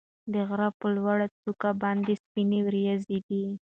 د 0.33 0.33
غره 0.47 0.69
په 0.79 0.87
لوړو 0.95 1.27
څوکو 1.41 1.69
باندې 1.81 2.13
سپینې 2.23 2.59
وريځې 2.65 3.17
دي. 3.27 3.43